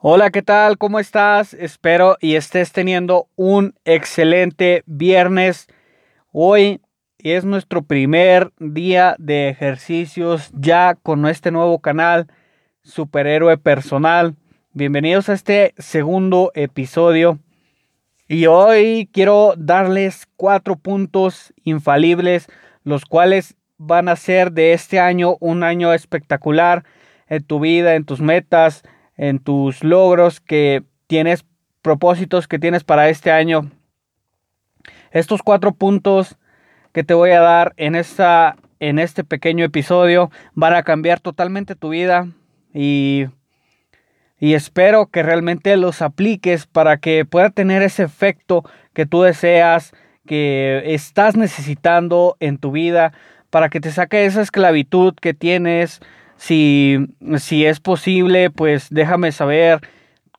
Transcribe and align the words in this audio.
Hola, 0.00 0.30
¿qué 0.30 0.42
tal? 0.42 0.78
¿Cómo 0.78 1.00
estás? 1.00 1.54
Espero 1.54 2.18
y 2.20 2.36
estés 2.36 2.70
teniendo 2.70 3.26
un 3.34 3.74
excelente 3.84 4.84
viernes. 4.86 5.66
Hoy 6.30 6.80
es 7.18 7.44
nuestro 7.44 7.82
primer 7.82 8.52
día 8.60 9.16
de 9.18 9.48
ejercicios 9.48 10.52
ya 10.52 10.94
con 10.94 11.26
este 11.26 11.50
nuevo 11.50 11.80
canal, 11.80 12.28
Superhéroe 12.84 13.58
Personal. 13.58 14.36
Bienvenidos 14.72 15.28
a 15.28 15.32
este 15.32 15.74
segundo 15.78 16.52
episodio. 16.54 17.40
Y 18.28 18.46
hoy 18.46 19.10
quiero 19.12 19.54
darles 19.58 20.28
cuatro 20.36 20.76
puntos 20.76 21.52
infalibles, 21.64 22.46
los 22.84 23.04
cuales 23.04 23.56
van 23.78 24.08
a 24.08 24.14
ser 24.14 24.52
de 24.52 24.74
este 24.74 25.00
año 25.00 25.36
un 25.40 25.64
año 25.64 25.92
espectacular 25.92 26.84
en 27.26 27.42
tu 27.42 27.58
vida, 27.58 27.96
en 27.96 28.04
tus 28.04 28.20
metas, 28.20 28.84
en 29.18 29.40
tus 29.40 29.84
logros 29.84 30.40
que 30.40 30.82
tienes, 31.06 31.44
propósitos 31.82 32.48
que 32.48 32.58
tienes 32.58 32.84
para 32.84 33.10
este 33.10 33.30
año. 33.30 33.70
Estos 35.10 35.42
cuatro 35.42 35.72
puntos 35.72 36.36
que 36.92 37.04
te 37.04 37.14
voy 37.14 37.30
a 37.30 37.40
dar 37.40 37.74
en, 37.76 37.94
esta, 37.94 38.56
en 38.80 38.98
este 38.98 39.24
pequeño 39.24 39.64
episodio 39.64 40.30
van 40.54 40.74
a 40.74 40.82
cambiar 40.82 41.20
totalmente 41.20 41.74
tu 41.74 41.90
vida 41.90 42.28
y, 42.72 43.26
y 44.38 44.54
espero 44.54 45.06
que 45.06 45.22
realmente 45.22 45.76
los 45.76 46.00
apliques 46.00 46.66
para 46.66 46.98
que 46.98 47.24
pueda 47.24 47.50
tener 47.50 47.82
ese 47.82 48.04
efecto 48.04 48.64
que 48.92 49.06
tú 49.06 49.22
deseas, 49.22 49.92
que 50.26 50.82
estás 50.94 51.36
necesitando 51.36 52.36
en 52.40 52.58
tu 52.58 52.70
vida, 52.70 53.12
para 53.50 53.70
que 53.70 53.80
te 53.80 53.90
saque 53.90 54.26
esa 54.26 54.42
esclavitud 54.42 55.14
que 55.14 55.34
tienes, 55.34 56.00
si, 56.38 56.98
si 57.38 57.66
es 57.66 57.80
posible, 57.80 58.48
pues 58.50 58.86
déjame 58.90 59.32
saber 59.32 59.80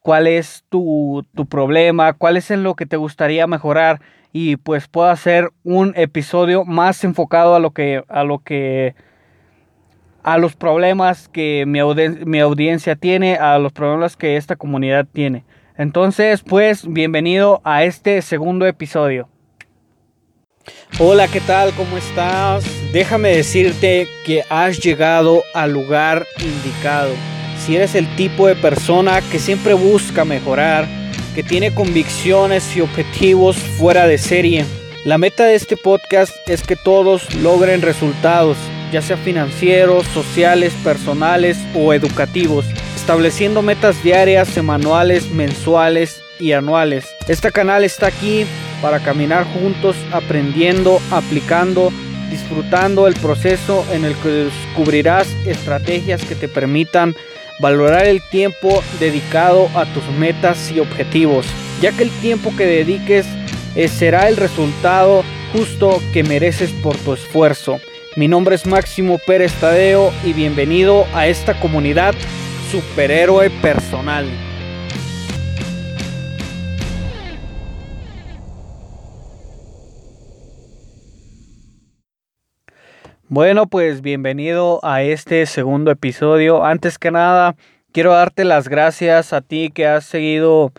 cuál 0.02 0.27
es 0.27 0.63
tu, 0.70 1.26
tu 1.35 1.45
problema, 1.45 2.13
cuál 2.13 2.38
es 2.38 2.49
en 2.51 2.63
lo 2.63 2.76
que 2.76 2.85
te 2.85 2.98
gustaría 2.98 3.46
mejorar 3.48 3.99
y 4.32 4.55
pues 4.55 4.88
puedo 4.88 5.10
hacer 5.10 5.51
un 5.63 5.93
episodio 5.96 6.63
más 6.63 7.04
enfocado 7.04 7.54
a 7.54 7.60
lo 7.60 7.71
que 7.71 8.04
a 8.07 8.23
lo 8.23 8.40
que 8.40 8.96
a 10.23 10.38
los 10.38 10.55
problemas 10.55 11.27
que 11.27 11.65
mi, 11.68 11.79
mi 12.26 12.40
audiencia 12.40 12.95
tiene, 12.95 13.35
a 13.35 13.57
los 13.60 13.73
problemas 13.73 14.16
que 14.16 14.38
esta 14.38 14.55
comunidad 14.55 15.05
tiene. 15.12 15.43
Entonces, 15.77 16.43
pues 16.43 16.85
bienvenido 16.91 17.62
a 17.63 17.84
este 17.84 18.21
segundo 18.21 18.66
episodio. 18.68 19.29
Hola, 20.99 21.27
¿qué 21.27 21.40
tal? 21.40 21.74
¿Cómo 21.76 21.98
estás? 21.98 22.65
Déjame 22.91 23.35
decirte 23.35 24.07
que 24.26 24.43
has 24.49 24.79
llegado 24.79 25.43
al 25.54 25.71
lugar 25.71 26.26
indicado. 26.40 27.13
Si 27.66 27.76
eres 27.76 27.96
el 27.96 28.13
tipo 28.16 28.48
de 28.48 28.55
persona 28.55 29.21
que 29.21 29.40
siempre 29.40 29.74
busca 29.74 30.26
mejorar, 30.26 30.88
que 31.35 31.43
tiene 31.43 31.74
convicciones 31.74 32.76
y 32.76 32.82
objetivos 32.82 33.57
fuera 33.57 34.07
de 34.07 34.18
serie, 34.18 34.66
la 35.05 35.18
meta 35.18 35.46
de 35.46 35.55
este 35.55 35.77
podcast 35.77 36.34
es 36.48 36.62
que 36.63 36.76
todos 36.76 37.34
logren 37.35 37.82
resultados, 37.82 38.57
ya 38.91 39.01
sea 39.01 39.16
financieros, 39.16 40.05
sociales, 40.07 40.73
personales 40.84 41.57
o 41.73 41.94
educativos, 41.94 42.66
estableciendo 42.96 43.62
metas 43.62 44.04
diarias, 44.04 44.49
semanales, 44.49 45.29
mensuales 45.29 46.21
y 46.40 46.51
anuales. 46.51 47.05
Este 47.29 47.51
canal 47.51 47.85
está 47.85 48.07
aquí 48.07 48.46
para 48.82 48.99
caminar 48.99 49.46
juntos 49.46 49.96
aprendiendo, 50.12 50.99
aplicando, 51.12 51.91
disfrutando 52.30 53.08
el 53.08 53.16
proceso 53.16 53.85
en 53.91 54.05
el 54.05 54.16
que 54.16 54.30
descubrirás 54.30 55.27
estrategias 55.46 56.24
que 56.24 56.35
te 56.35 56.48
permitan 56.48 57.16
valorar 57.60 58.05
el 58.05 58.22
tiempo 58.30 58.82
dedicado 59.00 59.70
a 59.76 59.85
tus 59.85 60.07
metas 60.18 60.72
y 60.72 60.80
objetivos, 60.80 61.46
ya 61.82 61.91
que 61.91 62.04
el 62.04 62.12
tiempo 62.22 62.54
que 62.55 62.66
dediques 62.66 63.26
eh, 63.76 63.88
será 63.88 64.30
el 64.30 64.38
resultado 64.38 65.24
justo 65.52 66.02
que 66.13 66.24
mereces 66.24 66.72
por 66.72 66.95
tu 66.97 67.13
esfuerzo. 67.13 67.79
Mi 68.16 68.28
nombre 68.28 68.56
es 68.56 68.66
Máximo 68.66 69.19
Pérez 69.25 69.53
Tadeo 69.53 70.12
y 70.25 70.34
bienvenido 70.34 71.06
a 71.13 71.28
esta 71.28 71.59
comunidad 71.59 72.16
superhéroe 72.72 73.50
personal. 73.50 74.28
Bueno, 83.31 83.67
pues 83.67 84.01
bienvenido 84.01 84.79
a 84.81 85.03
este 85.03 85.45
segundo 85.45 85.91
episodio. 85.91 86.66
Antes 86.66 86.97
que 86.97 87.12
nada, 87.12 87.56
quiero 87.91 88.13
darte 88.13 88.44
las 88.44 88.67
gracias 88.67 89.34
a 89.34 89.41
ti 89.41 89.69
que 89.69 89.85
has 89.85 90.03
seguido 90.03 90.73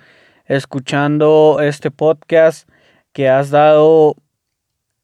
escuchando 0.47 1.59
este 1.63 1.93
podcast, 1.93 2.69
que 3.13 3.29
has 3.29 3.51
dado, 3.51 4.17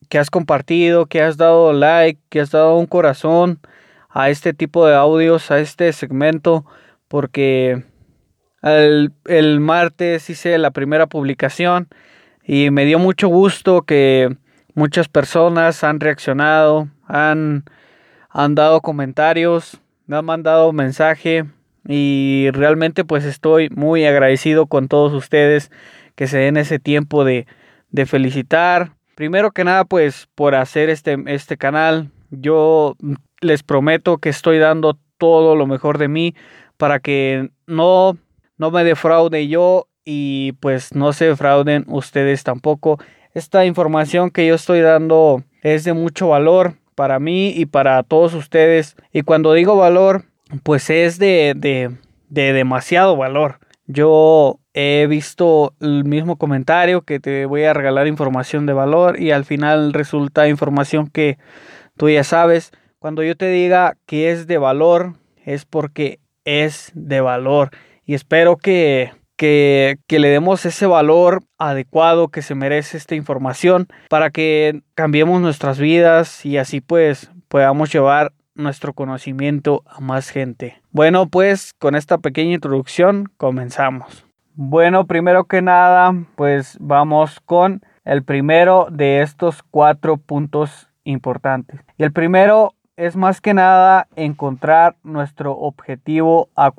que 0.09 0.19
has 0.19 0.29
compartido, 0.29 1.06
que 1.06 1.23
has 1.23 1.37
dado 1.37 1.73
like, 1.73 2.21
que 2.31 2.41
has 2.41 2.51
dado 2.51 2.77
un 2.79 2.87
corazón 2.87 3.61
a 4.09 4.29
este 4.29 4.53
tipo 4.53 4.85
de 4.85 4.97
audios, 4.97 5.53
a 5.53 5.61
este 5.61 5.93
segmento, 5.93 6.67
porque 7.06 7.85
el, 8.61 9.12
el 9.27 9.61
martes 9.61 10.29
hice 10.31 10.59
la 10.59 10.73
primera 10.73 11.06
publicación 11.06 11.87
y 12.43 12.73
me 12.73 12.87
dio 12.87 12.99
mucho 12.99 13.29
gusto 13.29 13.83
que 13.83 14.37
muchas 14.75 15.06
personas 15.06 15.85
han 15.85 16.01
reaccionado, 16.01 16.89
han, 17.06 17.65
han 18.31 18.55
dado 18.55 18.81
comentarios, 18.81 19.81
me 20.06 20.17
han 20.17 20.25
mandado 20.25 20.72
mensaje 20.72 21.44
y 21.87 22.49
realmente 22.53 23.05
pues 23.05 23.25
estoy 23.25 23.69
muy 23.71 24.05
agradecido 24.05 24.67
con 24.67 24.89
todos 24.89 25.12
ustedes 25.12 25.71
que 26.15 26.27
se 26.27 26.39
den 26.39 26.56
ese 26.56 26.78
tiempo 26.78 27.25
de, 27.25 27.47
de 27.91 28.06
felicitar. 28.06 28.93
Primero 29.15 29.50
que 29.50 29.65
nada 29.65 29.84
pues 29.84 30.28
por 30.34 30.55
hacer 30.55 30.91
este, 30.91 31.17
este 31.27 31.56
canal. 31.56 32.11
Yo 32.31 32.97
les 33.41 33.62
prometo 33.62 34.19
que 34.19 34.28
estoy 34.28 34.59
dando 34.59 34.99
todo 35.19 35.56
lo 35.56 35.67
mejor 35.67 35.99
de 35.99 36.09
mí 36.09 36.34
para 36.77 37.00
que 37.00 37.50
no, 37.67 38.17
no 38.59 38.71
me 38.71 38.84
defraude 38.84 39.49
yo 39.49 39.88
y 40.05 40.53
pues 40.61 40.94
no 40.94 41.12
se 41.12 41.27
defrauden 41.27 41.84
ustedes 41.88 42.44
tampoco. 42.44 42.99
Esta 43.34 43.65
información 43.65 44.31
que 44.31 44.47
yo 44.47 44.55
estoy 44.55 44.81
dando 44.81 45.43
es 45.62 45.84
de 45.84 45.93
mucho 45.93 46.28
valor 46.28 46.75
para 46.97 47.21
mí 47.21 47.51
y 47.51 47.67
para 47.67 48.03
todos 48.03 48.34
ustedes. 48.34 48.97
Y 49.12 49.23
cuando 49.23 49.53
digo 49.53 49.77
valor, 49.77 50.25
pues 50.65 50.91
es 50.91 51.21
de, 51.21 51.55
de, 51.57 51.93
de 52.29 52.53
demasiado 52.53 53.17
valor. 53.17 53.61
Yo 53.87 54.59
he 54.75 55.06
visto 55.09 55.75
el 55.81 56.05
mismo 56.05 56.37
comentario 56.37 57.03
que 57.03 57.21
te 57.21 57.47
voy 57.47 57.62
a 57.62 57.73
regalar 57.73 58.09
información 58.09 58.67
de 58.67 58.73
valor 58.73 59.21
y 59.21 59.31
al 59.31 59.45
final 59.45 59.93
resulta 59.93 60.49
información 60.49 61.09
que 61.09 61.39
tú 61.97 62.11
ya 62.11 62.25
sabes. 62.25 62.73
Cuando 62.99 63.23
yo 63.23 63.37
te 63.37 63.49
diga 63.49 63.97
que 64.06 64.33
es 64.33 64.49
de 64.49 64.59
valor, 64.59 65.15
es 65.45 65.65
porque 65.65 66.19
es 66.45 66.91
de 66.95 67.21
valor. 67.21 67.71
Y 68.05 68.15
espero 68.15 68.56
que 68.56 69.12
que, 69.37 69.99
le 70.09 70.29
demos 70.29 70.65
ese 70.67 70.87
valor 70.87 71.45
adecuado 71.59 72.29
que 72.29 72.43
se 72.43 72.55
merece 72.55 72.97
esta 72.97 73.15
información 73.15 73.87
para 74.09 74.31
que 74.31 74.83
cambiemos 74.95 75.41
nuestras 75.41 75.79
vidas 75.79 76.45
y 76.45 76.59
así 76.59 76.81
pues 76.81 77.31
podamos 77.49 77.93
llevar 77.93 78.33
nuestro 78.55 78.95
conocimiento 78.95 79.83
a 79.87 80.01
más 80.01 80.31
gente. 80.31 80.81
Bueno, 80.91 81.29
pues 81.29 81.75
con 81.79 81.95
esta 81.95 82.19
pequeña 82.19 82.55
introducción 82.55 83.31
comenzamos. 83.37 84.25
Bueno, 84.55 85.07
primero 85.07 85.45
que 85.45 85.61
nada, 85.61 86.15
pues 86.35 86.79
vamos 86.81 87.41
con 87.45 87.83
el 88.07 88.23
primero 88.23 88.89
de 88.91 89.21
estos 89.21 89.63
cuatro 89.63 90.17
puntos 90.17 90.89
importantes. 91.05 91.81
Y 91.99 92.05
el 92.05 92.13
primero 92.13 92.73
es 92.97 93.17
más 93.17 93.43
que 93.43 93.53
nada 93.53 94.09
encontrar 94.17 94.97
nuestro 95.03 95.53
objetivo 95.53 96.49
al 96.55 96.73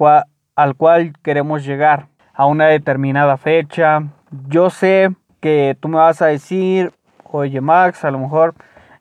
cual 0.75 1.13
queremos 1.21 1.63
llegar 1.63 2.07
a 2.37 2.45
una 2.45 2.67
determinada 2.67 3.35
fecha. 3.35 4.03
Yo 4.47 4.69
sé 4.69 5.09
que 5.41 5.75
tú 5.79 5.89
me 5.89 5.97
vas 5.97 6.21
a 6.21 6.27
decir, 6.27 6.93
oye 7.23 7.59
Max, 7.61 8.05
a 8.05 8.11
lo 8.11 8.19
mejor 8.19 8.53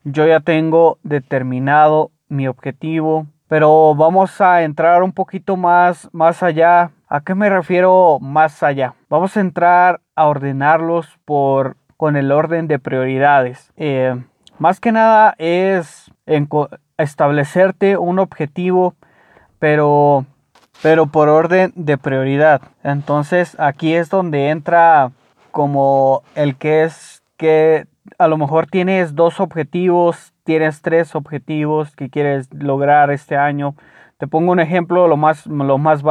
yo 0.05 0.27
ya 0.27 0.41
tengo 0.41 0.99
determinado 1.03 2.11
mi 2.29 2.49
objetivo, 2.49 3.27
pero 3.47 3.95
vamos 3.95 4.41
a 4.41 4.63
entrar 4.63 5.03
un 5.03 5.13
poquito 5.13 5.57
más, 5.57 6.09
más 6.13 6.43
allá. 6.43 6.93
¿A 7.09 7.21
qué 7.21 7.35
me 7.35 7.51
refiero 7.51 8.19
más 8.21 8.63
allá? 8.63 8.95
Vamos 9.11 9.37
a 9.37 9.41
entrar 9.41 10.01
a 10.17 10.27
ordenarlos 10.27 11.19
por, 11.27 11.77
con 11.99 12.17
el 12.17 12.33
orden 12.33 12.67
de 12.69 12.79
prioridades. 12.79 13.71
Eh, 13.77 14.17
más 14.59 14.81
que 14.81 14.93
nada 14.93 15.35
es 15.37 16.11
establecerte 16.97 17.99
un 17.99 18.19
objetivo, 18.19 18.95
pero 19.59 20.25
pero 20.83 21.07
por 21.07 21.29
orden 21.29 21.73
de 21.75 21.99
prioridad. 21.99 22.63
Entonces 22.83 23.57
aquí 23.59 23.95
es 23.95 24.11
donde 24.11 24.51
entra 24.51 25.11
como 25.51 26.23
el 26.35 26.57
que 26.57 26.85
es 26.85 27.23
que 27.37 27.87
a 28.19 28.29
lo 28.29 28.37
mejor 28.37 28.67
tienes 28.67 29.15
dos 29.15 29.41
objetivos, 29.41 30.33
tienes 30.45 30.83
tres 30.83 31.15
objetivos 31.15 31.95
que 31.97 32.11
quieres 32.11 32.49
lograr 32.53 33.11
este 33.11 33.37
año. 33.37 33.75
Te 34.19 34.27
pongo 34.27 34.53
un 34.53 34.61
ejemplo, 34.61 35.09
lo 35.09 35.17
más, 35.17 35.47
los 35.47 35.79
más 35.79 36.03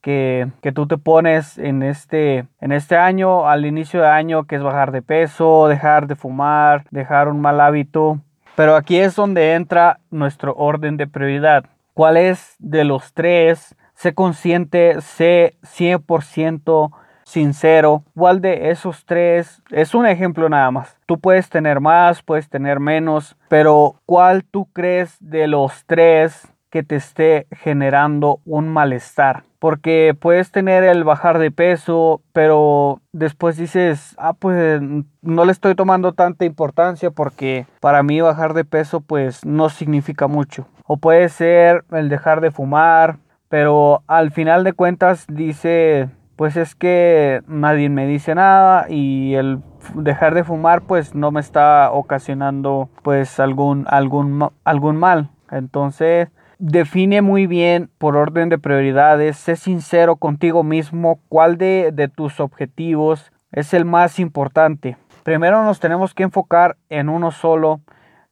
que, 0.00 0.48
que, 0.60 0.72
tú 0.72 0.86
te 0.86 0.98
pones 0.98 1.58
en 1.58 1.82
este, 1.82 2.46
en 2.60 2.70
este 2.70 2.96
año, 2.96 3.48
al 3.48 3.66
inicio 3.66 4.02
de 4.02 4.06
año, 4.06 4.44
que 4.44 4.56
es 4.56 4.62
bajar 4.62 4.92
de 4.92 5.02
peso, 5.02 5.66
dejar 5.66 6.06
de 6.06 6.14
fumar, 6.14 6.84
dejar 6.90 7.28
un 7.28 7.40
mal 7.40 7.60
hábito. 7.60 8.20
Pero 8.54 8.76
aquí 8.76 8.98
es 8.98 9.16
donde 9.16 9.54
entra 9.54 9.98
nuestro 10.10 10.54
orden 10.54 10.96
de 10.96 11.08
prioridad. 11.08 11.64
¿Cuál 11.92 12.16
es 12.16 12.54
de 12.58 12.84
los 12.84 13.12
tres? 13.14 13.74
Sé 14.04 14.12
consciente, 14.12 15.00
sé 15.00 15.56
100% 15.62 16.90
sincero. 17.24 18.02
¿Cuál 18.14 18.42
de 18.42 18.68
esos 18.68 19.06
tres? 19.06 19.62
Es 19.70 19.94
un 19.94 20.04
ejemplo 20.04 20.50
nada 20.50 20.70
más. 20.70 20.98
Tú 21.06 21.18
puedes 21.18 21.48
tener 21.48 21.80
más, 21.80 22.22
puedes 22.22 22.50
tener 22.50 22.80
menos, 22.80 23.34
pero 23.48 23.94
¿cuál 24.04 24.44
tú 24.44 24.66
crees 24.74 25.16
de 25.20 25.46
los 25.46 25.86
tres 25.86 26.46
que 26.68 26.82
te 26.82 26.96
esté 26.96 27.46
generando 27.50 28.40
un 28.44 28.68
malestar? 28.68 29.44
Porque 29.58 30.14
puedes 30.20 30.50
tener 30.50 30.84
el 30.84 31.02
bajar 31.02 31.38
de 31.38 31.50
peso, 31.50 32.20
pero 32.34 33.00
después 33.12 33.56
dices, 33.56 34.14
ah, 34.18 34.34
pues 34.34 34.82
no 35.22 35.46
le 35.46 35.52
estoy 35.52 35.74
tomando 35.74 36.12
tanta 36.12 36.44
importancia 36.44 37.10
porque 37.10 37.64
para 37.80 38.02
mí 38.02 38.20
bajar 38.20 38.52
de 38.52 38.66
peso 38.66 39.00
pues 39.00 39.46
no 39.46 39.70
significa 39.70 40.26
mucho. 40.26 40.66
O 40.86 40.98
puede 40.98 41.30
ser 41.30 41.86
el 41.92 42.10
dejar 42.10 42.42
de 42.42 42.50
fumar, 42.50 43.16
pero 43.54 44.02
al 44.08 44.32
final 44.32 44.64
de 44.64 44.72
cuentas 44.72 45.26
dice 45.28 46.08
pues 46.34 46.56
es 46.56 46.74
que 46.74 47.40
nadie 47.46 47.88
me 47.88 48.04
dice 48.04 48.34
nada 48.34 48.86
y 48.88 49.34
el 49.36 49.60
dejar 49.94 50.34
de 50.34 50.42
fumar 50.42 50.82
pues 50.82 51.14
no 51.14 51.30
me 51.30 51.38
está 51.38 51.92
ocasionando 51.92 52.88
pues 53.04 53.38
algún 53.38 53.84
algún 53.86 54.48
algún 54.64 54.96
mal 54.96 55.30
entonces 55.52 56.30
define 56.58 57.22
muy 57.22 57.46
bien 57.46 57.90
por 57.98 58.16
orden 58.16 58.48
de 58.48 58.58
prioridades 58.58 59.36
sé 59.36 59.54
sincero 59.54 60.16
contigo 60.16 60.64
mismo 60.64 61.20
cuál 61.28 61.56
de, 61.56 61.92
de 61.92 62.08
tus 62.08 62.40
objetivos 62.40 63.30
es 63.52 63.72
el 63.72 63.84
más 63.84 64.18
importante. 64.18 64.96
Primero 65.22 65.62
nos 65.62 65.78
tenemos 65.78 66.12
que 66.12 66.24
enfocar 66.24 66.76
en 66.88 67.08
uno 67.08 67.30
solo. 67.30 67.82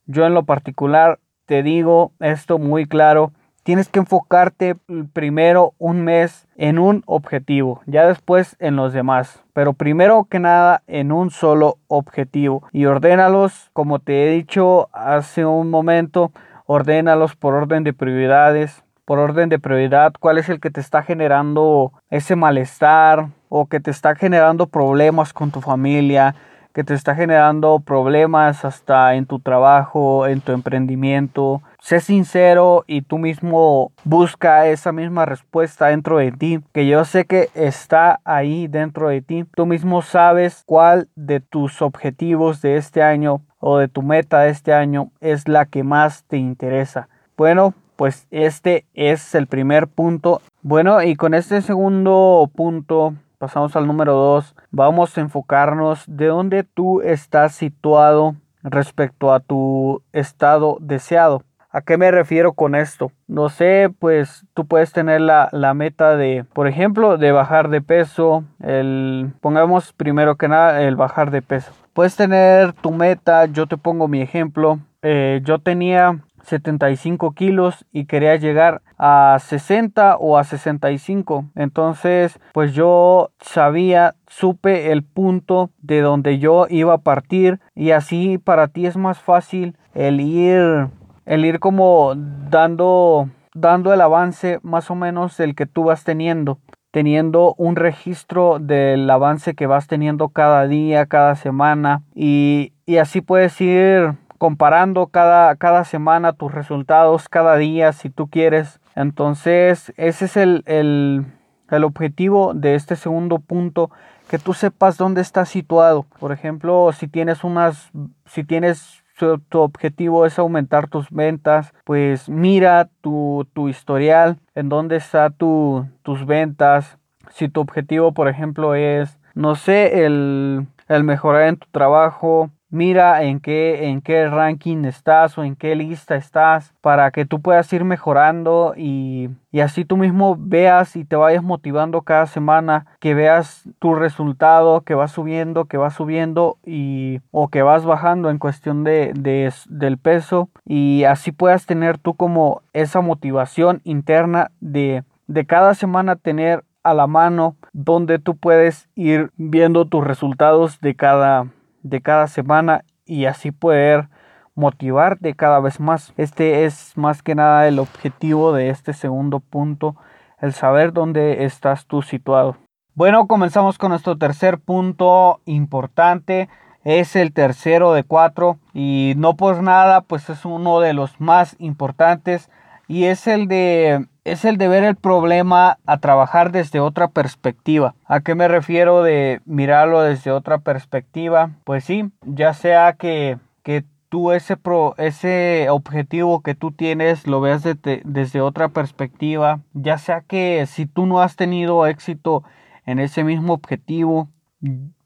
Yo 0.06 0.26
en 0.26 0.34
lo 0.34 0.46
particular 0.46 1.20
te 1.46 1.62
digo 1.62 2.10
esto 2.18 2.58
muy 2.58 2.86
claro 2.86 3.32
tienes 3.62 3.88
que 3.88 4.00
enfocarte 4.00 4.76
primero 5.12 5.74
un 5.78 6.02
mes 6.04 6.46
en 6.56 6.78
un 6.78 7.02
objetivo, 7.06 7.80
ya 7.86 8.06
después 8.06 8.56
en 8.58 8.76
los 8.76 8.92
demás, 8.92 9.42
pero 9.52 9.72
primero 9.72 10.26
que 10.28 10.38
nada 10.38 10.82
en 10.86 11.12
un 11.12 11.30
solo 11.30 11.78
objetivo 11.88 12.64
y 12.72 12.86
ordénalos 12.86 13.70
como 13.72 13.98
te 13.98 14.26
he 14.26 14.30
dicho 14.32 14.88
hace 14.92 15.44
un 15.44 15.70
momento, 15.70 16.32
ordénalos 16.66 17.36
por 17.36 17.54
orden 17.54 17.84
de 17.84 17.92
prioridades, 17.92 18.82
por 19.04 19.18
orden 19.18 19.48
de 19.48 19.58
prioridad, 19.58 20.12
cuál 20.18 20.38
es 20.38 20.48
el 20.48 20.60
que 20.60 20.70
te 20.70 20.80
está 20.80 21.02
generando 21.02 21.92
ese 22.10 22.36
malestar 22.36 23.26
o 23.48 23.66
que 23.66 23.80
te 23.80 23.90
está 23.90 24.14
generando 24.14 24.66
problemas 24.66 25.32
con 25.32 25.50
tu 25.50 25.60
familia, 25.60 26.34
que 26.72 26.84
te 26.84 26.94
está 26.94 27.14
generando 27.14 27.80
problemas 27.80 28.64
hasta 28.64 29.14
en 29.14 29.26
tu 29.26 29.40
trabajo, 29.40 30.26
en 30.26 30.40
tu 30.40 30.52
emprendimiento. 30.52 31.60
Sé 31.82 31.98
sincero 31.98 32.84
y 32.86 33.02
tú 33.02 33.18
mismo 33.18 33.90
busca 34.04 34.68
esa 34.68 34.92
misma 34.92 35.26
respuesta 35.26 35.88
dentro 35.88 36.18
de 36.18 36.30
ti, 36.30 36.60
que 36.72 36.86
yo 36.86 37.04
sé 37.04 37.24
que 37.24 37.50
está 37.54 38.20
ahí 38.24 38.68
dentro 38.68 39.08
de 39.08 39.20
ti. 39.20 39.44
Tú 39.56 39.66
mismo 39.66 40.00
sabes 40.00 40.62
cuál 40.64 41.08
de 41.16 41.40
tus 41.40 41.82
objetivos 41.82 42.62
de 42.62 42.76
este 42.76 43.02
año 43.02 43.42
o 43.58 43.78
de 43.78 43.88
tu 43.88 44.02
meta 44.02 44.42
de 44.42 44.50
este 44.50 44.72
año 44.72 45.10
es 45.20 45.48
la 45.48 45.66
que 45.66 45.82
más 45.82 46.22
te 46.28 46.36
interesa. 46.36 47.08
Bueno, 47.36 47.74
pues 47.96 48.28
este 48.30 48.86
es 48.94 49.34
el 49.34 49.48
primer 49.48 49.88
punto. 49.88 50.40
Bueno, 50.62 51.02
y 51.02 51.16
con 51.16 51.34
este 51.34 51.62
segundo 51.62 52.48
punto 52.54 53.14
pasamos 53.38 53.74
al 53.74 53.88
número 53.88 54.14
2, 54.14 54.54
vamos 54.70 55.18
a 55.18 55.20
enfocarnos 55.20 56.04
de 56.06 56.26
dónde 56.26 56.62
tú 56.62 57.00
estás 57.00 57.56
situado 57.56 58.36
respecto 58.62 59.32
a 59.32 59.40
tu 59.40 60.04
estado 60.12 60.78
deseado. 60.80 61.42
¿A 61.74 61.80
qué 61.80 61.96
me 61.96 62.10
refiero 62.10 62.52
con 62.52 62.74
esto? 62.74 63.12
No 63.26 63.48
sé, 63.48 63.90
pues 63.98 64.44
tú 64.52 64.66
puedes 64.66 64.92
tener 64.92 65.22
la, 65.22 65.74
meta 65.74 66.16
de, 66.16 66.44
por 66.52 66.68
ejemplo, 66.68 67.16
de 67.16 67.32
bajar 67.32 67.70
de 67.70 67.80
peso. 67.80 68.44
El, 68.62 69.32
pongamos 69.40 69.94
primero 69.94 70.36
que 70.36 70.48
nada 70.48 70.82
el 70.82 70.96
bajar 70.96 71.30
de 71.30 71.40
peso. 71.40 71.72
Puedes 71.94 72.14
tener 72.14 72.74
tu 72.74 72.90
meta, 72.90 73.46
yo 73.46 73.66
te 73.66 73.78
pongo 73.78 74.06
mi 74.06 74.20
ejemplo. 74.20 74.80
Eh, 75.00 75.40
yo 75.44 75.60
tenía 75.60 76.20
75 76.44 77.32
kilos 77.32 77.86
y 77.90 78.04
quería 78.04 78.36
llegar 78.36 78.82
a 78.98 79.38
60 79.40 80.16
o 80.18 80.38
a 80.38 80.44
65 80.44 81.46
entonces 81.54 82.38
pues 82.52 82.72
yo 82.74 83.30
sabía 83.40 84.14
supe 84.26 84.90
el 84.92 85.04
punto 85.04 85.70
de 85.80 86.00
donde 86.00 86.38
yo 86.38 86.66
iba 86.68 86.94
a 86.94 86.98
partir 86.98 87.60
y 87.74 87.92
así 87.92 88.38
para 88.38 88.68
ti 88.68 88.86
es 88.86 88.96
más 88.96 89.20
fácil 89.20 89.76
el 89.94 90.20
ir 90.20 90.88
el 91.26 91.44
ir 91.44 91.60
como 91.60 92.14
dando 92.16 93.28
dando 93.54 93.92
el 93.92 94.00
avance 94.00 94.60
más 94.62 94.90
o 94.90 94.94
menos 94.94 95.38
el 95.40 95.54
que 95.54 95.66
tú 95.66 95.84
vas 95.84 96.04
teniendo 96.04 96.58
teniendo 96.90 97.54
un 97.56 97.76
registro 97.76 98.58
del 98.60 99.08
avance 99.08 99.54
que 99.54 99.66
vas 99.66 99.86
teniendo 99.86 100.28
cada 100.28 100.66
día, 100.66 101.06
cada 101.06 101.34
semana 101.36 102.02
y, 102.14 102.74
y 102.84 102.98
así 102.98 103.22
puedes 103.22 103.58
ir 103.60 104.14
comparando 104.42 105.06
cada, 105.06 105.54
cada 105.54 105.84
semana 105.84 106.32
tus 106.32 106.52
resultados, 106.52 107.28
cada 107.28 107.56
día, 107.56 107.92
si 107.92 108.10
tú 108.10 108.28
quieres. 108.28 108.80
Entonces, 108.96 109.92
ese 109.96 110.24
es 110.24 110.36
el, 110.36 110.64
el, 110.66 111.24
el 111.70 111.84
objetivo 111.84 112.52
de 112.52 112.74
este 112.74 112.96
segundo 112.96 113.38
punto, 113.38 113.90
que 114.28 114.40
tú 114.40 114.52
sepas 114.52 114.98
dónde 114.98 115.20
estás 115.20 115.48
situado. 115.48 116.06
Por 116.18 116.32
ejemplo, 116.32 116.90
si 116.92 117.06
tienes 117.06 117.44
unas, 117.44 117.92
si 118.26 118.42
tienes 118.42 119.01
tu 119.48 119.60
objetivo 119.60 120.26
es 120.26 120.38
aumentar 120.38 120.88
tus 120.88 121.10
ventas, 121.10 121.72
pues 121.84 122.28
mira 122.28 122.90
tu, 123.00 123.46
tu 123.52 123.68
historial, 123.68 124.38
en 124.54 124.68
dónde 124.68 124.96
están 124.96 125.32
tu, 125.34 125.86
tus 126.02 126.26
ventas. 126.26 126.98
Si 127.30 127.48
tu 127.48 127.60
objetivo, 127.60 128.12
por 128.12 128.28
ejemplo, 128.28 128.74
es, 128.74 129.18
no 129.34 129.54
sé, 129.54 130.04
el, 130.04 130.66
el 130.88 131.04
mejorar 131.04 131.48
en 131.48 131.56
tu 131.56 131.66
trabajo, 131.70 132.50
mira 132.72 133.22
en 133.22 133.38
qué, 133.38 133.88
en 133.88 134.00
qué 134.00 134.26
ranking 134.28 134.84
estás 134.86 135.36
o 135.36 135.44
en 135.44 135.54
qué 135.54 135.76
lista 135.76 136.16
estás 136.16 136.74
para 136.80 137.10
que 137.10 137.26
tú 137.26 137.40
puedas 137.40 137.70
ir 137.72 137.84
mejorando 137.84 138.72
y, 138.76 139.28
y, 139.52 139.60
así 139.60 139.84
tú 139.84 139.98
mismo 139.98 140.36
veas 140.38 140.96
y 140.96 141.04
te 141.04 141.14
vayas 141.14 141.44
motivando 141.44 142.00
cada 142.00 142.26
semana, 142.26 142.86
que 142.98 143.14
veas 143.14 143.68
tu 143.78 143.94
resultado, 143.94 144.80
que 144.80 144.94
vas 144.94 145.12
subiendo, 145.12 145.66
que 145.66 145.76
vas 145.76 145.94
subiendo 145.94 146.56
y 146.64 147.20
o 147.30 147.48
que 147.48 147.62
vas 147.62 147.84
bajando 147.84 148.30
en 148.30 148.38
cuestión 148.38 148.84
de, 148.84 149.12
de, 149.14 149.52
del 149.68 149.98
peso 149.98 150.48
y 150.64 151.04
así 151.04 151.30
puedas 151.30 151.66
tener 151.66 151.98
tú 151.98 152.14
como 152.14 152.62
esa 152.72 153.02
motivación 153.02 153.82
interna 153.84 154.50
de, 154.60 155.04
de 155.26 155.44
cada 155.44 155.74
semana 155.74 156.16
tener 156.16 156.64
a 156.82 156.94
la 156.94 157.06
mano 157.06 157.56
donde 157.72 158.18
tú 158.18 158.36
puedes 158.36 158.88
ir 158.94 159.30
viendo 159.36 159.84
tus 159.84 160.04
resultados 160.04 160.80
de 160.80 160.94
cada 160.94 161.48
de 161.82 162.00
cada 162.00 162.26
semana 162.26 162.84
y 163.04 163.26
así 163.26 163.50
poder 163.50 164.08
motivarte 164.54 165.34
cada 165.34 165.60
vez 165.60 165.80
más. 165.80 166.12
Este 166.16 166.64
es 166.64 166.96
más 166.96 167.22
que 167.22 167.34
nada 167.34 167.66
el 167.68 167.78
objetivo 167.78 168.52
de 168.52 168.70
este 168.70 168.92
segundo 168.92 169.40
punto, 169.40 169.96
el 170.40 170.52
saber 170.52 170.92
dónde 170.92 171.44
estás 171.44 171.86
tú 171.86 172.02
situado. 172.02 172.56
Bueno, 172.94 173.26
comenzamos 173.26 173.78
con 173.78 173.90
nuestro 173.90 174.18
tercer 174.18 174.58
punto 174.58 175.40
importante. 175.46 176.48
Es 176.84 177.16
el 177.16 177.32
tercero 177.32 177.92
de 177.92 178.02
cuatro 178.02 178.58
y 178.74 179.14
no 179.16 179.36
por 179.36 179.62
nada, 179.62 180.02
pues 180.02 180.28
es 180.28 180.44
uno 180.44 180.80
de 180.80 180.92
los 180.92 181.20
más 181.20 181.56
importantes 181.58 182.50
y 182.92 183.06
es 183.06 183.26
el 183.26 183.48
de 183.48 184.06
es 184.24 184.44
el 184.44 184.58
de 184.58 184.68
ver 184.68 184.84
el 184.84 184.96
problema 184.96 185.78
a 185.86 185.98
trabajar 185.98 186.52
desde 186.52 186.78
otra 186.78 187.08
perspectiva. 187.08 187.94
¿A 188.04 188.20
qué 188.20 188.34
me 188.34 188.48
refiero 188.48 189.02
de 189.02 189.40
mirarlo 189.46 190.02
desde 190.02 190.30
otra 190.30 190.58
perspectiva? 190.58 191.52
Pues 191.64 191.84
sí, 191.84 192.12
ya 192.26 192.52
sea 192.52 192.92
que, 192.92 193.38
que 193.62 193.84
tú 194.10 194.30
ese, 194.30 194.58
pro, 194.58 194.94
ese 194.98 195.68
objetivo 195.70 196.42
que 196.42 196.54
tú 196.54 196.70
tienes 196.70 197.26
lo 197.26 197.40
veas 197.40 197.64
desde 197.64 198.40
otra 198.42 198.68
perspectiva, 198.68 199.60
ya 199.72 199.96
sea 199.96 200.20
que 200.20 200.66
si 200.66 200.84
tú 200.84 201.06
no 201.06 201.22
has 201.22 201.34
tenido 201.34 201.86
éxito 201.86 202.44
en 202.84 202.98
ese 202.98 203.24
mismo 203.24 203.54
objetivo, 203.54 204.28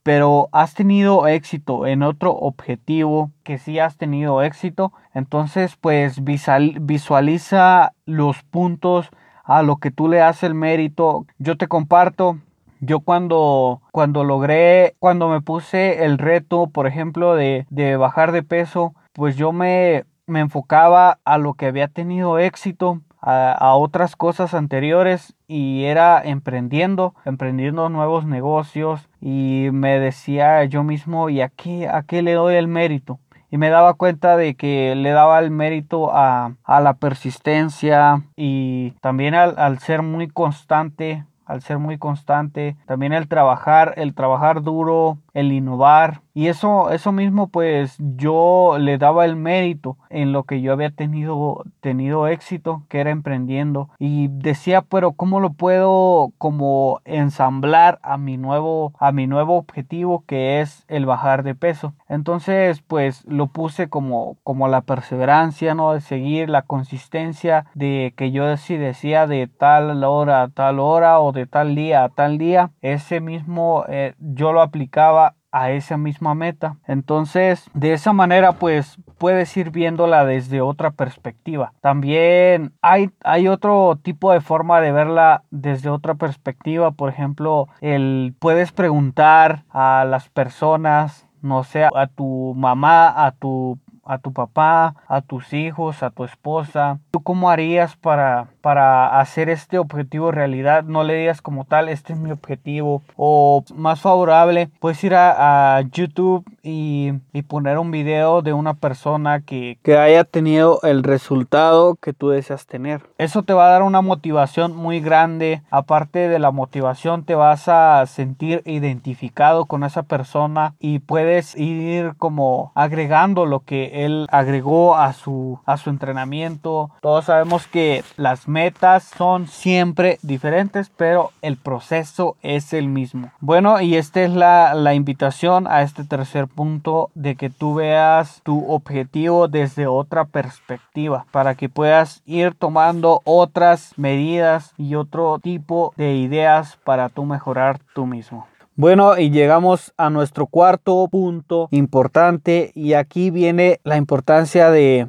pero 0.07 0.49
has 0.53 0.73
tenido 0.73 1.27
éxito 1.27 1.85
en 1.85 2.05
otro 2.05 2.31
objetivo 2.31 3.33
que 3.43 3.59
sí 3.59 3.81
has 3.81 3.97
tenido 3.97 4.41
éxito, 4.41 4.93
entonces 5.15 5.75
pues 5.75 6.23
visualiza 6.23 7.93
los 8.05 8.45
puntos 8.45 9.11
a 9.43 9.65
lo 9.65 9.79
que 9.79 9.91
tú 9.91 10.07
le 10.07 10.19
das 10.19 10.45
el 10.45 10.55
mérito. 10.55 11.27
Yo 11.39 11.57
te 11.57 11.67
comparto 11.67 12.39
yo 12.79 13.01
cuando, 13.01 13.83
cuando 13.91 14.23
logré, 14.23 14.95
cuando 15.01 15.29
me 15.29 15.41
puse 15.41 16.05
el 16.05 16.19
reto, 16.19 16.69
por 16.69 16.87
ejemplo, 16.87 17.35
de, 17.35 17.67
de 17.71 17.97
bajar 17.97 18.31
de 18.31 18.45
peso, 18.45 18.95
pues 19.13 19.35
yo 19.35 19.51
me, 19.51 20.05
me 20.29 20.39
enfocaba 20.39 21.19
a 21.25 21.37
lo 21.37 21.55
que 21.55 21.67
había 21.67 21.89
tenido 21.89 22.39
éxito, 22.39 23.01
a, 23.27 23.75
otras 23.75 24.15
cosas 24.15 24.55
anteriores 24.55 25.35
y 25.49 25.85
era 25.85 26.23
emprendiendo, 26.23 27.15
emprendiendo 27.25 27.89
nuevos 27.89 28.25
negocios 28.25 29.09
y 29.29 29.71
me 29.73 29.99
decía 29.99 30.63
yo 30.67 30.85
mismo, 30.85 31.31
¿y 31.31 31.41
a 31.41 31.49
qué, 31.49 31.89
a 31.89 32.05
qué 32.05 32.23
le 32.23 32.35
doy 32.35 32.55
el 32.55 32.69
mérito? 32.69 33.19
y 33.51 33.59
me 33.59 33.71
daba 33.71 33.95
cuenta 33.95 34.37
de 34.37 34.55
que 34.55 34.95
le 34.97 35.11
daba 35.11 35.39
el 35.39 35.51
mérito 35.51 36.11
a, 36.13 36.55
la 36.67 36.95
persistencia 36.95 38.23
y 38.37 38.91
también 39.01 39.35
al, 39.35 39.55
al, 39.59 39.79
ser 39.79 40.03
muy 40.03 40.29
constante 40.29 41.25
al 41.45 41.63
ser 41.63 41.79
muy 41.79 41.97
constante 41.97 42.77
también 42.87 43.13
el 43.13 43.29
trabajar 43.29 43.95
el 43.99 44.15
trabajar 44.15 44.63
duro 44.63 45.19
el 45.37 45.53
innovar 45.53 46.23
y 46.37 46.49
eso, 46.49 46.91
eso 46.91 47.13
mismo 47.13 47.49
pues 47.49 47.97
yo 47.99 48.77
le 48.79 48.99
daba 48.99 49.25
el 49.25 49.37
mérito 49.37 49.97
en 50.11 50.33
lo 50.33 50.43
que 50.43 50.61
yo 50.61 50.75
había 50.75 50.91
tenido, 50.91 51.65
tenido 51.81 52.29
éxito, 52.29 52.83
que 52.91 53.01
era 53.01 53.09
emprendiendo. 53.11 53.89
Y 53.99 54.29
decía, 54.29 54.83
pero 54.83 55.13
¿cómo 55.13 55.41
lo 55.41 55.55
puedo 55.55 56.33
como 56.37 57.01
ensamblar 57.07 57.99
a 58.03 58.19
mi 58.19 58.37
nuevo, 58.37 58.93
a 58.99 59.13
mi 59.13 59.27
nuevo 59.27 59.57
objetivo 59.57 60.25
que 60.27 60.61
es 60.61 60.85
el 60.89 61.07
bajar 61.07 61.43
de 61.43 61.55
peso? 61.55 61.95
Entonces 62.07 62.83
pues 62.83 63.25
lo 63.25 63.47
puse 63.47 63.89
como, 63.89 64.37
como 64.43 64.69
la 64.69 64.83
perseverancia, 64.83 65.75
¿no? 65.75 65.95
De 65.95 66.03
seguir 66.03 66.51
la 66.51 66.61
consistencia 66.61 67.65
de 67.73 68.13
que 68.15 68.31
yo 68.31 68.55
si 68.59 68.77
decía 68.77 69.27
de 69.27 69.47
tal 69.47 70.05
hora 70.05 70.43
a 70.43 70.49
tal 70.49 70.81
hora 70.81 71.19
o 71.19 71.33
de 71.33 71.47
tal 71.47 71.75
día 71.75 72.05
a 72.05 72.11
tal 72.11 72.37
día, 72.37 72.73
ese 72.83 73.21
mismo 73.21 73.87
eh, 73.89 74.13
yo 74.19 74.53
lo 74.53 74.61
aplicaba 74.61 75.26
a 75.57 75.71
esa 75.71 75.97
misma 75.97 76.35
meta. 76.35 76.77
Entonces, 76.87 77.71
de 77.73 77.95
esa 77.95 78.13
manera, 78.13 78.53
pues 78.53 78.99
puedes 79.17 79.57
ir 79.57 79.71
viéndola 79.71 80.27
desde 80.27 80.61
otra 80.61 80.91
perspectiva. 80.91 81.73
También 81.81 82.75
hay, 82.83 83.09
hay 83.25 83.49
otro 83.49 83.99
tipo 84.03 84.33
de 84.33 84.43
forma 84.43 84.83
de 84.83 84.93
verla 84.93 85.45
desde 85.51 85.89
otra 85.89 86.15
perspectiva. 86.15 86.91
Por 86.91 87.09
ejemplo, 87.09 87.69
el 87.81 88.35
puedes 88.39 88.71
preguntar 88.71 89.65
a 89.71 90.05
las 90.07 90.29
personas, 90.29 91.27
no 91.41 91.65
sé, 91.65 91.85
a 91.85 92.07
tu 92.07 92.53
mamá, 92.55 93.25
a 93.25 93.33
tu 93.33 93.79
a 94.07 94.19
tu 94.19 94.33
papá, 94.33 94.95
a 95.09 95.21
tus 95.21 95.53
hijos, 95.53 96.03
a 96.03 96.11
tu 96.11 96.25
esposa. 96.25 96.99
¿Tú 97.11 97.23
cómo 97.23 97.51
harías 97.51 97.97
para, 97.97 98.49
para 98.61 99.21
hacer 99.21 99.49
este 99.49 99.79
objetivo 99.79 100.31
realidad? 100.31 100.85
No 100.85 101.05
le 101.05 101.15
digas 101.15 101.43
como 101.43 101.65
tal, 101.65 101.89
este 101.89 102.13
es 102.13 102.19
mi 102.19 102.31
objetivo. 102.31 103.03
O 103.17 103.65
más 103.75 104.01
favorable, 104.01 104.71
puedes 104.81 105.03
ir 105.05 105.15
a, 105.15 105.83
YouTube 105.93 106.45
y, 106.63 107.13
poner 107.49 107.79
un 107.79 107.91
video 107.91 108.43
de 108.43 108.53
una 108.53 108.75
persona 108.75 109.41
que, 109.41 109.79
que 109.83 109.97
haya 109.97 110.25
tenido 110.25 110.81
el 110.83 111.05
resultado 111.05 111.95
que 111.95 112.13
tú 112.13 112.31
deseas 112.31 112.67
tener. 112.67 113.03
Eso 113.19 113.45
te 113.45 113.53
va 113.53 113.67
a 113.67 113.71
dar 113.71 113.83
una 113.83 114.01
motivación 114.01 114.75
muy 114.75 115.01
grande. 115.01 115.63
Aparte 115.71 116.29
de 116.29 116.39
la 116.39 116.51
motivación, 116.51 117.25
te 117.25 117.35
vas 117.35 117.69
a 117.69 118.05
sentir 118.07 118.63
identificado 118.65 119.67
con 119.67 119.85
esa 119.85 120.03
persona 120.03 120.75
y 120.81 120.99
puedes 120.99 121.57
ir 121.57 122.15
como 122.19 122.73
agregando 122.75 123.47
lo 123.47 123.61
que 123.61 123.96
él 124.05 124.27
agregó 124.31 124.97
a 124.97 125.13
su, 125.13 125.61
a 125.65 125.77
su 125.77 125.91
entrenamiento. 125.91 126.91
Todos 127.01 127.27
sabemos 127.27 127.67
que 127.67 128.05
las 128.17 128.49
metas 128.49 129.05
son 129.17 129.47
siempre 129.47 130.19
diferentes, 130.23 130.91
pero 130.97 131.33
el 131.43 131.57
proceso 131.57 132.37
es 132.43 132.73
el 132.73 132.89
mismo. 132.89 133.31
Bueno, 133.41 133.81
y 133.81 133.97
esta 133.97 134.23
es 134.23 134.31
la, 134.31 134.75
la 134.75 134.95
invitación 134.95 135.67
a 135.67 135.83
este 135.83 136.05
tercer 136.05 136.47
punto 136.47 137.11
de 137.15 137.37
que 137.37 137.51
tú 137.51 137.75
veas 137.75 138.41
tu 138.43 138.71
objetivo 138.71 139.49
desde 139.49 139.87
otra 139.87 140.25
perspectiva 140.25 141.27
para 141.31 141.55
que 141.55 141.69
puedas 141.69 142.23
ir 142.27 142.55
tomando 142.55 143.21
otras 143.25 143.93
medidas 143.97 144.73
y 144.77 144.95
otro 144.95 145.39
tipo 145.39 145.93
de 145.97 146.17
ideas 146.17 146.79
para 146.85 147.09
tú 147.09 147.25
mejorar 147.25 147.81
tú 147.95 148.07
mismo. 148.07 148.47
Bueno, 148.79 149.17
y 149.17 149.31
llegamos 149.31 149.95
a 149.97 150.11
nuestro 150.11 150.47
cuarto 150.47 151.09
punto 151.11 151.69
importante 151.71 152.73
y 152.75 152.93
aquí 152.93 153.31
viene 153.31 153.81
la 153.85 153.97
importancia 153.97 154.71
de, 154.71 155.09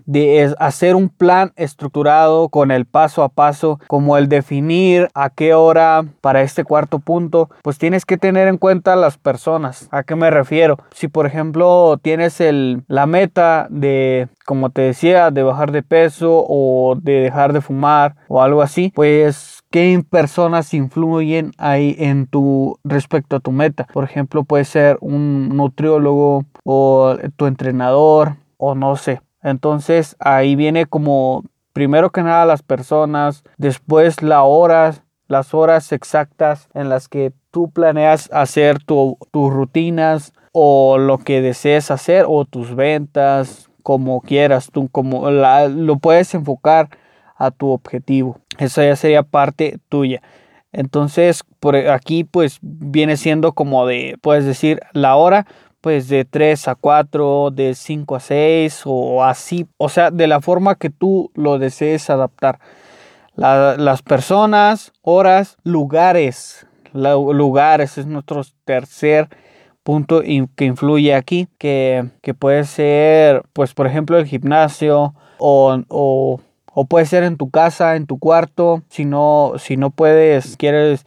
hacer 0.58 0.96
un 0.96 1.10
plan 1.10 1.52
estructurado 1.58 2.48
con 2.48 2.72
el 2.72 2.86
paso 2.86 3.24
a 3.24 3.30
paso, 3.30 3.82
como 3.88 4.18
el 4.18 4.30
definir 4.30 5.10
a 5.14 5.30
qué 5.30 5.54
hora 5.54 6.06
para 6.22 6.44
este 6.44 6.64
cuarto 6.64 7.00
punto, 7.00 7.50
pues 7.62 7.78
tienes 7.78 8.06
que 8.06 8.18
tener 8.18 8.48
en 8.48 8.58
cuenta 8.58 8.96
las 8.96 9.18
personas. 9.18 9.90
¿A 9.92 10.04
qué 10.04 10.16
me 10.16 10.32
refiero? 10.32 10.78
Si 10.94 11.10
por 11.10 11.26
ejemplo 11.26 12.00
tienes 12.02 12.40
el, 12.40 12.84
la 12.88 13.06
meta 13.06 13.68
de 13.70 14.30
como 14.48 14.70
te 14.70 14.82
decía, 14.82 15.30
de 15.30 15.44
bajar 15.44 15.74
de 15.74 15.84
peso 15.84 16.46
o 16.48 16.96
de 16.96 17.20
dejar 17.20 17.52
de 17.52 17.60
fumar 17.60 18.16
o 18.30 18.42
algo 18.42 18.62
así, 18.62 18.94
pues 18.96 19.62
qué 19.70 20.02
personas 20.10 20.74
influyen 20.74 21.52
ahí 21.58 21.98
en 22.00 22.28
tu 22.28 22.80
respecto 22.86 23.36
a 23.36 23.40
tu 23.42 23.52
meta. 23.52 23.88
Por 23.92 24.06
ejemplo, 24.06 24.46
puede 24.46 24.64
ser 24.64 24.98
un 25.02 25.50
nutriólogo 25.50 26.46
o 26.64 27.18
tu 27.36 27.46
entrenador 27.46 28.38
o 28.56 28.74
no 28.74 28.96
sé. 28.96 29.22
Entonces 29.44 30.16
ahí 30.18 30.56
viene 30.56 30.86
como 30.86 31.44
primero 31.74 32.12
que 32.12 32.24
nada 32.24 32.46
las 32.46 32.64
personas, 32.64 33.44
después 33.58 34.24
las 34.24 34.44
horas, 34.46 35.04
las 35.28 35.54
horas 35.54 35.92
exactas 35.92 36.70
en 36.74 36.88
las 36.88 37.10
que 37.10 37.34
tú 37.52 37.70
planeas 37.70 38.30
hacer 38.32 38.80
tus 38.82 39.18
rutinas 39.34 40.32
o 40.54 40.98
lo 40.98 41.18
que 41.18 41.42
desees 41.42 41.92
hacer 41.92 42.24
o 42.30 42.46
tus 42.46 42.76
ventas, 42.76 43.70
como 43.88 44.20
quieras, 44.20 44.68
tú 44.70 44.90
como 44.90 45.32
lo 45.32 45.96
puedes 46.00 46.34
enfocar 46.34 46.90
a 47.38 47.52
tu 47.52 47.70
objetivo. 47.70 48.38
Esa 48.58 48.84
ya 48.84 48.98
sería 48.98 49.24
parte 49.24 49.80
tuya. 49.88 50.22
Entonces, 50.74 51.46
por 51.62 51.78
aquí 51.78 52.26
pues 52.26 52.58
viene 52.62 53.16
siendo 53.16 53.54
como 53.54 53.88
de, 53.88 54.18
puedes 54.22 54.44
decir, 54.44 54.82
la 54.92 55.16
hora, 55.16 55.48
pues 55.80 56.10
de 56.10 56.26
3 56.26 56.68
a 56.68 56.76
4, 56.76 57.50
de 57.52 57.76
5 57.76 58.18
a 58.18 58.20
6 58.20 58.82
o 58.84 59.24
así, 59.24 59.66
o 59.78 59.88
sea, 59.88 60.12
de 60.12 60.28
la 60.28 60.42
forma 60.42 60.76
que 60.76 60.90
tú 60.90 61.32
lo 61.34 61.58
desees 61.58 62.10
adaptar. 62.10 62.60
las 63.38 64.02
personas, 64.02 64.92
horas, 65.02 65.56
lugares, 65.64 66.68
lugares 66.92 67.98
es 67.98 68.06
nuestro 68.06 68.42
tercer 68.66 69.30
punto 69.88 70.22
que 70.22 70.66
influye 70.66 71.16
aquí, 71.16 71.48
que, 71.58 72.10
que 72.22 72.34
puede 72.34 72.66
ser, 72.66 73.44
pues 73.54 73.74
por 73.74 73.88
ejemplo, 73.88 74.18
el 74.18 74.26
gimnasio 74.26 75.16
o, 75.38 75.80
o 75.88 76.42
o 76.80 76.86
puede 76.86 77.08
ser 77.08 77.24
en 77.24 77.38
tu 77.38 77.50
casa, 77.50 77.96
en 77.96 78.06
tu 78.06 78.20
cuarto. 78.20 78.84
Si 78.90 79.04
no, 79.04 79.54
si 79.58 79.78
no 79.78 79.90
puedes, 79.90 80.58
quieres 80.58 81.06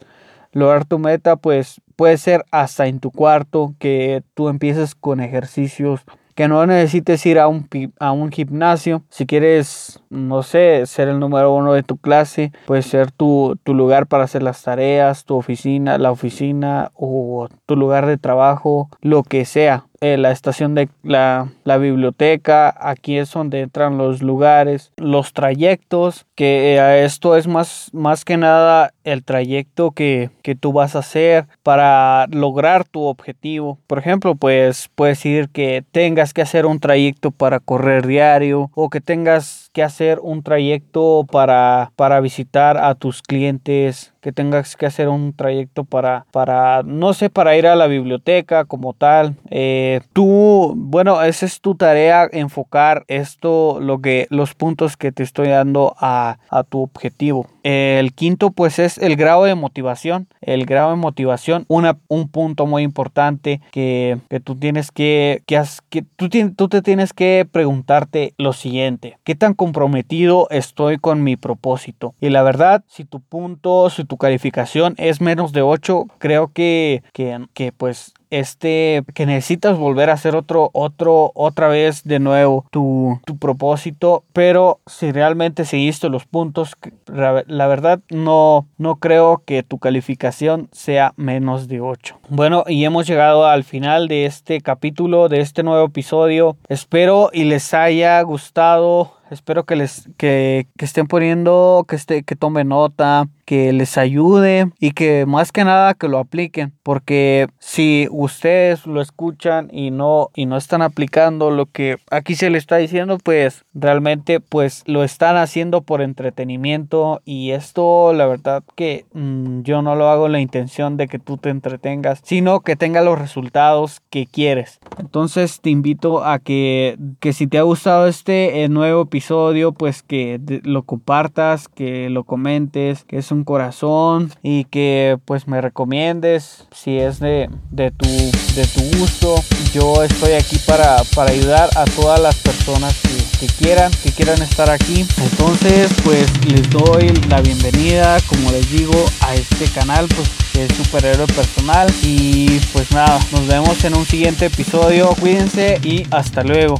lograr 0.51 0.83
tu 0.83 0.99
meta, 0.99 1.37
pues 1.37 1.79
puede 1.95 2.17
ser 2.17 2.43
hasta 2.51 2.87
en 2.87 2.99
tu 2.99 3.09
cuarto 3.09 3.73
que 3.79 4.21
tú 4.33 4.49
empieces 4.49 4.95
con 4.95 5.21
ejercicios 5.21 6.01
que 6.35 6.47
no 6.47 6.65
necesites 6.65 7.25
ir 7.25 7.39
a 7.39 7.47
un, 7.47 7.67
a 7.99 8.11
un 8.11 8.31
gimnasio. 8.31 9.03
Si 9.09 9.25
quieres, 9.25 10.01
no 10.09 10.43
sé, 10.43 10.85
ser 10.85 11.07
el 11.07 11.19
número 11.19 11.53
uno 11.53 11.73
de 11.73 11.83
tu 11.83 11.97
clase, 11.97 12.51
puede 12.65 12.81
ser 12.81 13.11
tu, 13.11 13.57
tu 13.63 13.73
lugar 13.73 14.07
para 14.07 14.23
hacer 14.23 14.43
las 14.43 14.63
tareas, 14.63 15.25
tu 15.25 15.35
oficina, 15.35 15.97
la 15.97 16.11
oficina 16.11 16.91
o 16.93 17.47
tu 17.65 17.75
lugar 17.75 18.05
de 18.05 18.17
trabajo, 18.17 18.89
lo 19.01 19.23
que 19.23 19.45
sea. 19.45 19.85
Eh, 20.03 20.17
la 20.17 20.31
estación 20.31 20.73
de 20.73 20.89
la, 21.03 21.51
la, 21.63 21.77
biblioteca, 21.77 22.75
aquí 22.75 23.19
es 23.19 23.31
donde 23.31 23.59
entran 23.59 23.99
los 23.99 24.23
lugares, 24.23 24.91
los 24.97 25.31
trayectos, 25.31 26.25
que 26.33 26.75
eh, 26.75 27.05
esto 27.05 27.37
es 27.37 27.47
más, 27.47 27.91
más 27.93 28.25
que 28.25 28.35
nada 28.35 28.95
el 29.03 29.23
trayecto 29.23 29.91
que, 29.91 30.31
que, 30.41 30.55
tú 30.55 30.73
vas 30.73 30.95
a 30.95 30.99
hacer 30.99 31.45
para 31.61 32.25
lograr 32.31 32.83
tu 32.83 33.03
objetivo. 33.03 33.77
Por 33.85 33.99
ejemplo, 33.99 34.33
pues 34.33 34.89
puedes 34.95 35.19
decir 35.19 35.49
que 35.49 35.83
tengas 35.91 36.33
que 36.33 36.41
hacer 36.41 36.65
un 36.65 36.79
trayecto 36.79 37.29
para 37.29 37.59
correr 37.59 38.07
diario 38.07 38.71
o 38.73 38.89
que 38.89 39.01
tengas 39.01 39.69
que 39.71 39.83
hacer 39.83 40.17
un 40.19 40.41
trayecto 40.41 41.27
para, 41.31 41.91
para 41.95 42.19
visitar 42.21 42.75
a 42.79 42.95
tus 42.95 43.21
clientes, 43.21 44.15
que 44.21 44.31
tengas 44.31 44.75
que 44.75 44.85
hacer 44.85 45.09
un 45.09 45.33
trayecto 45.33 45.83
para, 45.83 46.25
para, 46.31 46.83
no 46.83 47.13
sé, 47.13 47.29
para 47.29 47.57
ir 47.57 47.67
a 47.67 47.75
la 47.75 47.87
biblioteca 47.87 48.65
como 48.65 48.93
tal. 48.93 49.35
Eh, 49.49 50.01
tú, 50.13 50.73
bueno, 50.77 51.21
esa 51.23 51.45
es 51.45 51.59
tu 51.59 51.75
tarea, 51.75 52.29
enfocar 52.31 53.03
esto, 53.07 53.79
lo 53.81 53.99
que, 53.99 54.27
los 54.29 54.53
puntos 54.53 54.95
que 54.95 55.11
te 55.11 55.23
estoy 55.23 55.49
dando 55.49 55.95
a, 55.99 56.37
a 56.49 56.63
tu 56.63 56.81
objetivo. 56.83 57.47
El 57.63 58.13
quinto, 58.13 58.51
pues, 58.51 58.79
es 58.79 58.97
el 58.97 59.15
grado 59.15 59.43
de 59.43 59.55
motivación. 59.55 60.27
El 60.41 60.65
grado 60.65 60.91
de 60.91 60.95
motivación, 60.95 61.65
una, 61.67 61.97
un 62.07 62.27
punto 62.29 62.65
muy 62.65 62.83
importante 62.83 63.61
que, 63.71 64.17
que 64.29 64.39
tú 64.39 64.55
tienes 64.55 64.91
que, 64.91 65.43
que, 65.45 65.61
que 65.89 66.03
tú, 66.15 66.29
tú 66.29 66.69
te 66.69 66.81
tienes 66.81 67.13
que 67.13 67.47
preguntarte 67.51 68.33
lo 68.37 68.53
siguiente. 68.53 69.17
¿Qué 69.23 69.35
tan 69.35 69.53
comprometido 69.53 70.47
estoy 70.49 70.97
con 70.97 71.23
mi 71.23 71.37
propósito? 71.37 72.15
Y 72.19 72.29
la 72.29 72.43
verdad, 72.43 72.83
si 72.87 73.05
tu 73.05 73.19
punto, 73.19 73.89
si 73.89 74.05
tu 74.05 74.17
calificación 74.17 74.95
es 74.97 75.21
menos 75.21 75.51
de 75.51 75.61
8, 75.61 76.05
creo 76.17 76.51
que, 76.53 77.03
que, 77.13 77.45
que 77.53 77.71
pues 77.71 78.13
este, 78.31 79.03
que 79.13 79.25
necesitas 79.25 79.77
volver 79.77 80.09
a 80.09 80.13
hacer 80.13 80.35
otro, 80.35 80.71
otro, 80.73 81.31
otra 81.35 81.67
vez 81.67 82.03
de 82.03 82.19
nuevo 82.19 82.65
tu, 82.71 83.19
tu 83.25 83.37
propósito, 83.37 84.23
pero 84.33 84.79
si 84.87 85.11
realmente 85.11 85.65
seguiste 85.65 86.09
los 86.09 86.25
puntos, 86.25 86.75
la 87.05 87.67
verdad 87.67 87.99
no, 88.09 88.65
no 88.77 88.95
creo 88.95 89.43
que 89.45 89.63
tu 89.63 89.77
calificación 89.77 90.69
sea 90.71 91.13
menos 91.17 91.67
de 91.67 91.81
8. 91.81 92.19
Bueno, 92.29 92.63
y 92.67 92.85
hemos 92.85 93.05
llegado 93.05 93.45
al 93.45 93.63
final 93.63 94.07
de 94.07 94.25
este 94.25 94.61
capítulo, 94.61 95.29
de 95.29 95.41
este 95.41 95.63
nuevo 95.63 95.85
episodio. 95.85 96.55
Espero 96.69 97.29
y 97.33 97.43
les 97.43 97.73
haya 97.73 98.21
gustado 98.21 99.20
Espero 99.31 99.63
que 99.63 99.77
les 99.77 100.09
que, 100.17 100.67
que 100.77 100.85
estén 100.85 101.07
poniendo, 101.07 101.85
que 101.87 101.95
esté, 101.95 102.23
que 102.23 102.35
tomen 102.35 102.67
nota, 102.67 103.29
que 103.51 103.73
les 103.73 103.97
ayude 103.97 104.71
y 104.79 104.91
que 104.91 105.25
más 105.25 105.51
que 105.51 105.65
nada 105.65 105.93
que 105.93 106.07
lo 106.07 106.19
apliquen. 106.19 106.71
Porque 106.83 107.47
si 107.59 108.07
ustedes 108.09 108.85
lo 108.85 109.01
escuchan 109.01 109.69
y 109.73 109.91
no, 109.91 110.29
y 110.33 110.45
no 110.45 110.55
están 110.55 110.81
aplicando 110.81 111.51
lo 111.51 111.65
que 111.65 111.97
aquí 112.09 112.35
se 112.35 112.49
les 112.49 112.63
está 112.63 112.77
diciendo, 112.77 113.17
pues 113.21 113.65
realmente 113.73 114.39
pues 114.39 114.83
lo 114.85 115.03
están 115.03 115.35
haciendo 115.35 115.81
por 115.81 116.01
entretenimiento. 116.01 117.21
Y 117.25 117.51
esto 117.51 118.13
la 118.13 118.25
verdad 118.25 118.63
que 118.75 119.05
mm, 119.13 119.63
yo 119.63 119.81
no 119.81 119.95
lo 119.95 120.09
hago 120.09 120.29
la 120.29 120.39
intención 120.39 120.95
de 120.95 121.09
que 121.09 121.19
tú 121.19 121.37
te 121.37 121.49
entretengas, 121.49 122.21
sino 122.23 122.61
que 122.61 122.77
tenga 122.77 123.01
los 123.01 123.19
resultados 123.19 124.01
que 124.09 124.27
quieres. 124.27 124.79
Entonces 124.97 125.59
te 125.59 125.69
invito 125.69 126.23
a 126.23 126.39
que, 126.39 126.97
que 127.19 127.33
si 127.33 127.47
te 127.47 127.57
ha 127.57 127.63
gustado 127.63 128.07
este 128.07 128.63
eh, 128.63 128.69
nuevo 128.69 129.07
episodio, 129.21 129.71
pues 129.71 130.01
que 130.01 130.39
lo 130.63 130.81
compartas, 130.81 131.67
que 131.67 132.09
lo 132.09 132.23
comentes, 132.23 133.03
que 133.03 133.19
es 133.19 133.31
un 133.31 133.43
corazón 133.43 134.31
y 134.41 134.63
que 134.65 135.19
pues 135.25 135.47
me 135.47 135.61
recomiendes 135.61 136.67
si 136.71 136.97
es 136.97 137.19
de, 137.19 137.47
de, 137.69 137.91
tu, 137.91 138.07
de 138.07 138.65
tu 138.65 138.97
gusto. 138.97 139.35
Yo 139.73 140.01
estoy 140.01 140.31
aquí 140.31 140.57
para, 140.65 141.03
para 141.15 141.29
ayudar 141.29 141.69
a 141.75 141.85
todas 141.85 142.19
las 142.19 142.35
personas 142.37 142.99
que, 143.39 143.45
quieran, 143.45 143.91
que 144.03 144.11
quieran 144.11 144.41
estar 144.41 144.71
aquí. 144.71 145.05
Entonces 145.21 145.93
pues 146.03 146.25
les 146.47 146.67
doy 146.71 147.09
la 147.29 147.41
bienvenida, 147.41 148.17
como 148.27 148.51
les 148.51 148.71
digo, 148.71 149.05
a 149.21 149.35
este 149.35 149.65
canal 149.65 150.07
pues 150.07 150.31
que 150.51 150.65
es 150.65 150.73
superhéroe 150.75 151.27
personal 151.27 151.87
y 152.01 152.59
pues 152.73 152.91
nada, 152.91 153.19
nos 153.31 153.47
vemos 153.47 153.85
en 153.85 153.95
un 153.95 154.05
siguiente 154.05 154.47
episodio. 154.47 155.13
Cuídense 155.19 155.79
y 155.83 156.07
hasta 156.09 156.43
luego. 156.43 156.79